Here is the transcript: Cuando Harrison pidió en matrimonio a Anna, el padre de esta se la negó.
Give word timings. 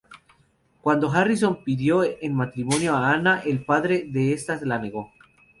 Cuando 0.81 1.11
Harrison 1.11 1.63
pidió 1.63 2.01
en 2.03 2.33
matrimonio 2.33 2.95
a 2.95 3.11
Anna, 3.13 3.43
el 3.45 3.63
padre 3.63 4.07
de 4.09 4.33
esta 4.33 4.57
se 4.57 4.65
la 4.65 4.79
negó. 4.79 5.11